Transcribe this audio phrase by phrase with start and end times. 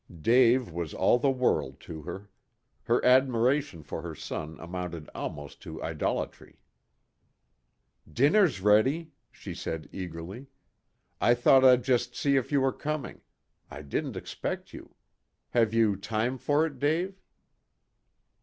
[0.21, 2.27] Dave was all the world to her.
[2.85, 6.59] Her admiration for her son amounted almost to idolatry.
[8.11, 10.47] "Dinner's ready," she said eagerly.
[11.21, 13.21] "I thought I'd just see if you were coming.
[13.69, 14.95] I didn't expect you.
[15.51, 17.21] Have you time for it, Dave?"